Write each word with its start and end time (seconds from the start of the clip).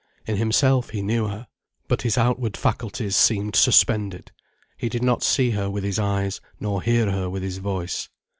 In 0.25 0.35
himself, 0.37 0.89
he 0.89 1.03
knew 1.03 1.27
her. 1.27 1.45
But 1.87 2.01
his 2.01 2.17
outward 2.17 2.57
faculties 2.57 3.15
seemed 3.15 3.55
suspended. 3.55 4.31
He 4.75 4.89
did 4.89 5.03
not 5.03 5.21
see 5.21 5.51
her 5.51 5.69
with 5.69 5.83
his 5.83 5.99
eyes, 5.99 6.41
nor 6.59 6.81
hear 6.81 7.11
her 7.11 7.29
with 7.29 7.43
his 7.43 7.59
voice. 7.59 8.09